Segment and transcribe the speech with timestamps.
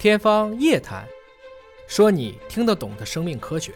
[0.00, 1.04] 天方夜谭，
[1.86, 3.74] 说你听得懂的生命科学。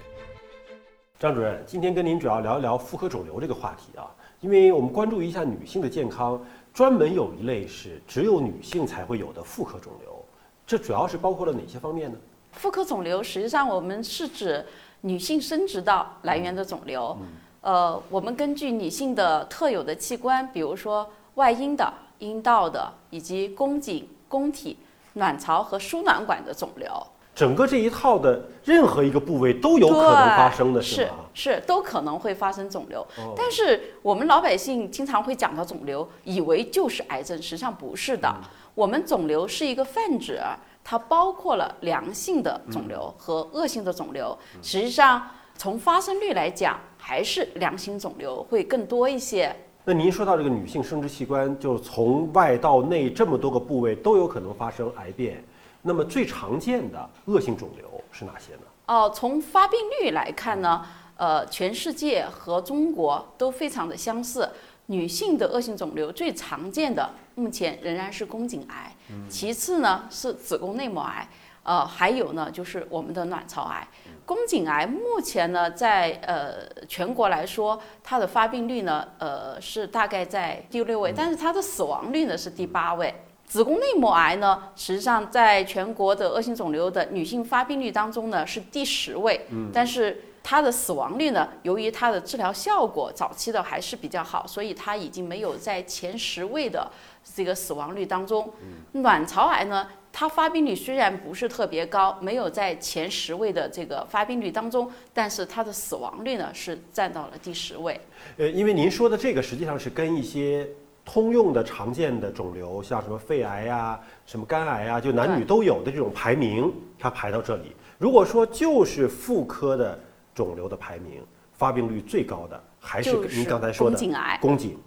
[1.19, 4.09] 张主任，今天跟您主要聊一聊妇科肿瘤这个话题啊，
[4.41, 6.43] 因为我们关注一下女性的健康，
[6.73, 10.25] 专门有一类是只有女性才会有的妇科肿瘤，
[10.67, 12.17] 这主要是包括了哪些方面呢？
[12.53, 14.65] 妇科肿瘤实际上我们是指
[15.03, 17.15] 女性生殖道来源的肿瘤，
[17.61, 24.79] 呃，我们根据女性的特有的器官，比如说外阴的、阴道的，以及宫颈、宫体、
[25.15, 26.89] 卵巢和输卵管的肿瘤。
[27.35, 31.13] 整个这一套的任何一个部位都有可能发生的是吗？
[31.35, 33.05] 是都可能会发生肿瘤，
[33.37, 38.33] 但是我们老百姓经常会讲到肿瘤，以为就是癌症，实际上不是的。
[38.77, 40.41] 我们肿瘤是一个泛指，
[40.85, 44.39] 它包括了良性的肿瘤和恶性的肿瘤。
[44.63, 49.53] 实际上，从发生率来讲，还是良性肿瘤会更多一些。
[49.87, 55.45] 那您说到这个女性生殖器官，就是从外到内这么多个部位都有可能发生癌变。
[55.83, 58.63] 那么最常见的恶性肿瘤是哪些呢？
[58.87, 60.87] 哦，从发病率来看呢，
[61.19, 64.49] 呃，全世界和中国都非常的相似。
[64.87, 68.95] 女性的恶性肿瘤最常见的目前仍然是宫颈癌，
[69.29, 71.29] 其次呢是子宫内膜癌，
[71.63, 73.87] 呃，还有呢就是我们的卵巢癌。
[74.27, 76.55] 宫颈癌目前呢在呃
[76.89, 83.15] 全国来说，它的发病率呢呃是大概在第六位，但是它的死亡率呢是第八位。
[83.47, 96.91] 子宫内膜癌呢，实际上在全国的恶性肿瘤的女性发病率当中呢是第十位，嗯，但是它的死亡率呢，由于它的治疗效果早期的还是比较好，所以它已经没有在前十位的
[97.35, 98.51] 这个死亡率当中。
[98.93, 108.01] 卵巢癌呢，它发病率虽然不是特别高，没有在前十位的这个发病率当中，但是它的死亡率呢是占到了第十位。
[108.37, 110.65] 呃，因为您说的这个实际上是跟一些。
[111.07, 117.77] 通用的常见的肿瘤，像什么肺癌呀、什么肝癌呀，就男女都有的这种排名，它排到这里。
[117.99, 120.01] 如果说就是妇科的
[120.35, 124.79] 肿瘤的排名，发病率最高的还是您刚才说的宫颈癌、宫颈、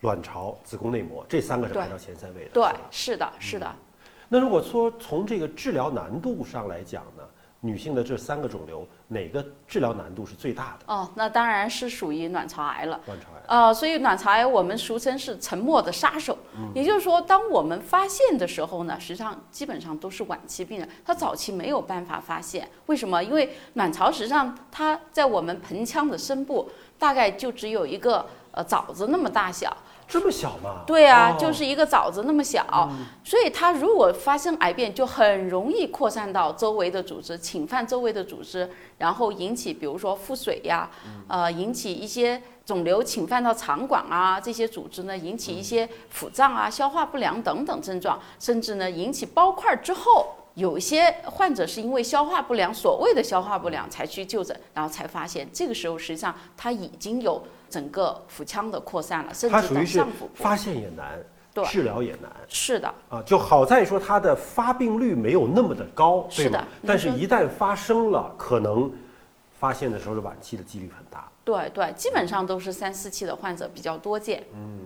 [0.00, 2.50] 卵巢、子宫内膜这三个是排到前三位的。
[2.52, 3.72] 对，是的，是的。
[4.28, 7.22] 那如果说从这个治疗难度上来讲呢？
[7.60, 10.92] 女性的这三个肿瘤，哪个治疗难度是最大的？
[10.92, 13.00] 哦，那当然是属于卵巢癌了。
[13.06, 16.36] 卵巢癌啊，所以卵巢癌我们俗称是沉默的杀手。
[16.54, 22.68] 嗯，也就是说，当我们发现的时候呢，实际上基本上都是晚期病人，他早期没有办法发现。
[22.86, 23.24] 为什么？
[23.24, 29.74] 因为卵巢实际上它在我们盆腔的深部，大概就只有一个呃枣子那么大小。
[30.08, 30.82] 这么小吗？
[30.86, 32.88] 对啊，就是一个枣子那么小，
[33.24, 40.88] 所以它如果发生癌变，就很容易扩散到周围的组织，侵犯周围的组织，然后引起比如说腹水呀，
[41.26, 57.42] 呃，引起一些肿瘤侵犯到肠管啊这些组织呢，引起一些腹胀啊、消化不良等等症状，甚至呢引起包块之后，有一些患者是因为消化不良，所谓的消化不良才去就诊，然后才发现这个时候实际上他已经有。
[57.68, 61.18] 整个腹腔的扩散了，甚至到上腹部，发现也难，
[61.66, 62.30] 治疗也难。
[62.48, 66.62] 是的，啊，就好在说它的发病率没有那么的高，是的。
[66.86, 68.90] 但是，一旦发生了，可能
[69.58, 71.28] 发现的时候是晚期的几率很大。
[71.44, 74.42] 对对，基本上都是三四期的患者比较多见。
[74.52, 74.80] 嗯，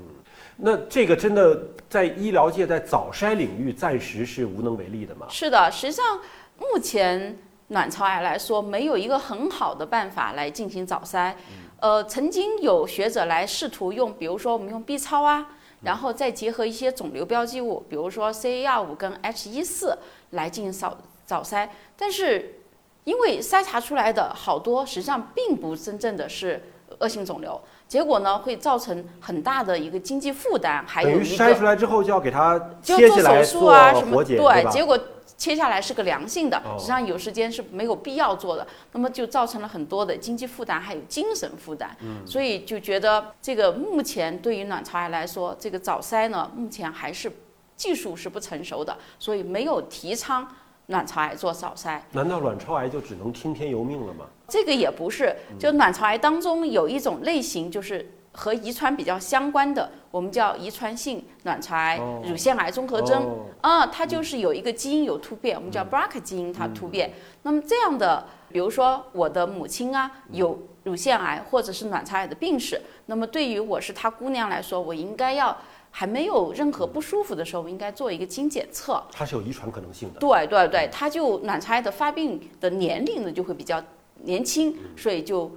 [0.56, 1.58] 那这个真的
[1.88, 5.26] 在医疗界，在早筛领域暂时是无能为力的吗？
[5.28, 6.20] 是的，实际上
[6.58, 7.36] 目前
[7.68, 11.34] 卵巢癌来说，没有一个很好的办法来进行早筛。
[11.80, 15.46] 呃，曾经有学者来试图用，比如说我们用 B 超啊，
[15.82, 19.96] 然后再结合一些肿瘤标记物，比如说 CA 五跟 H 一四
[20.30, 22.60] 来进行扫早筛，但是
[23.04, 26.62] 因为筛查出来的好多实际上并不真正的是
[26.98, 27.58] 恶性肿瘤，
[27.88, 33.72] 结果呢会造成很大的一个经济负担，还有一个筛出来之后就要给它切下来做
[34.10, 34.98] 活检，对，结果。
[35.40, 41.96] 切下来是个良性的，实际上有时间是没有必要做的，那么就造成了很多的经济负担，还有精神负担。
[42.00, 47.32] 嗯，所以就觉得这个目前对于卵巢癌来说，这个早筛呢，目前还是
[47.74, 50.46] 技术是不成熟的，所以没有提倡
[50.88, 51.98] 卵巢癌做早筛。
[52.12, 54.26] 难道卵巢癌就只能听天由命了吗？
[54.46, 58.06] 这个也不是，就卵巢癌当中有一种类型就是。
[58.32, 63.28] 和遗传比较相关的，我们叫遗传性卵巢癌、乳腺癌综合征
[63.60, 67.12] 啊，它就是有一个基因有突变，我们叫 BRCA 基因它突变。
[67.42, 75.56] 那么这样的，比如说我的母亲啊有乳腺癌或者是卵巢癌的病史，那么对于我是她姑娘来说，我应该要
[75.90, 79.02] 还没有任何不舒服的时候，应该做一个基因检测。
[79.10, 80.20] 它是有遗传可能性的。
[80.20, 83.82] 对对对，它就卵巢癌的发病的年龄呢就会比较
[84.22, 85.50] 年轻，所以就。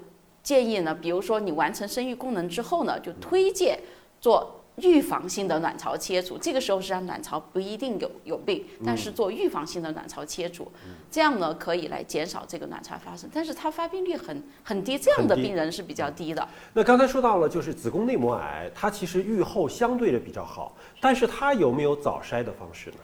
[0.43, 3.79] 建议呢，比如说你完成生育功能之后呢，就推荐
[4.19, 10.69] 做预防性的卵巢切除，这个时候实际上卵巢不一定有有病，但是做预防性的卵巢切除，
[11.11, 16.45] 这样呢可以来减少这个卵巢发生，但是它发病率很很低，这样的病人是比较低的。
[16.73, 22.97] 那刚才说到了，就是子宫内膜癌，它其实预后相对的比较好，但是它有没有早筛的方式呢？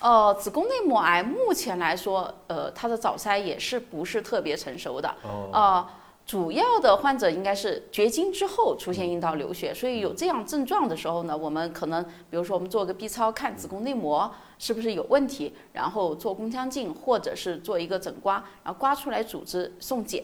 [0.00, 5.12] 呃，子宫内膜癌目前来说，呃，它的早筛也是不是特别成熟的。
[5.24, 5.88] 哦，呃，
[6.28, 20.22] 主要的患者应该是绝经之后出现阴道流血，所以有这样症状的时候呢，我们可能比如说我们做个 B 超看子宫内膜是不是有问题，然后做宫腔镜或者是做一个整刮，然后刮出来组织送检。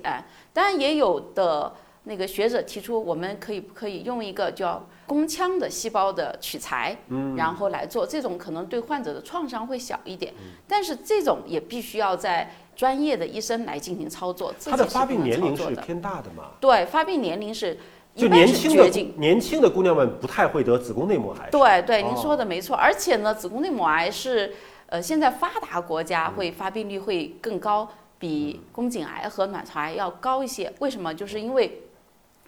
[0.53, 1.73] 当然也有的
[2.05, 10.33] 那个学者提出，我们可以不可以用一个叫宫腔的细胞的取材，嗯然后来做这种可能对患者的创伤会小一点，
[10.69, 15.75] 但是这种也必须要在专业的医生来进行操作，自它的发病年龄是。
[15.77, 16.51] 偏大的嘛？
[16.61, 17.79] 对，发病年龄是
[18.15, 18.89] 一就年轻的。
[19.17, 21.49] 年轻的姑娘们不太会得子宫内膜癌。
[21.51, 22.77] 对对，哦您说的没错。
[22.77, 24.53] 而且呢，子宫内膜癌是
[24.87, 30.73] 呃现在发达国家会发病率会更高，比宫颈癌和卵巢癌要高一些。
[30.81, 31.15] 为什么？
[31.15, 31.83] 就是因为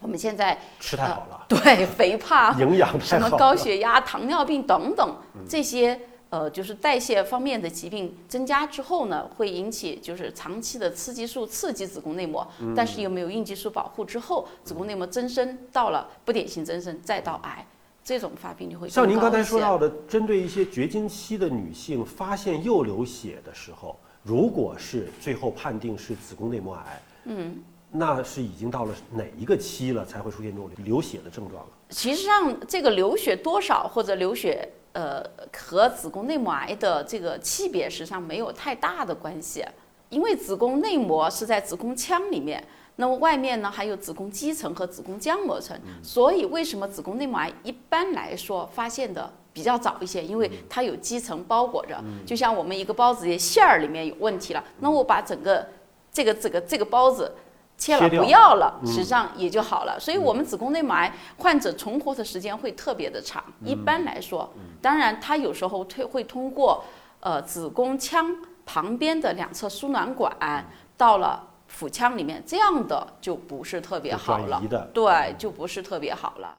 [0.06, 3.28] 我们现在吃 太好了，对肥胖、营养什么。
[3.30, 5.16] 高血压、糖尿病等等
[5.48, 6.00] 这些
[6.30, 12.72] 呃，就是代谢方面的疾病增加之后呢，会引起就是长期的雌激素刺激子宫内膜，嗯。
[12.76, 17.66] 但是又没有应激素保护之后，子宫内膜增生到了不典型增生，再到癌，
[18.04, 27.56] 这种发病率会更像您刚才说到的，针对一些绝经期的女性发现又流血的时候，如果是最后判定是子宫内膜癌，嗯，
[27.98, 31.70] 那是已经到了哪一个期了才会出现这种流血的症状了？
[31.88, 39.64] 其实上，这个流血多少或者流血呃和子宫内膜癌的这个区别实际上没有太大的关系，
[40.10, 42.62] 因为子宫内膜是在子宫腔里面，
[42.96, 50.22] 那么外面呢还有子宫肌层和子宫浆膜层，所以为什么子宫内膜癌一般来说发现的比较早一些？
[50.22, 55.66] 因为它有肌层包裹着，就像我们一个包子的馅儿里面有问题了，那我把整个
[56.12, 57.32] 这个这个这个包子。
[57.76, 59.99] 切了不要了，实际上也就好了。
[60.00, 63.44] 所以，我们子宫内膜癌患者存活的时间会特别的长。
[63.64, 66.84] 一般来说，当然它有时候会会通过
[67.20, 68.34] 呃子宫腔
[68.64, 70.64] 旁边的两侧输卵管
[70.96, 74.62] 到了腹腔里面，这样的就不是特别好了。
[74.94, 76.55] 对，就不是特别好了。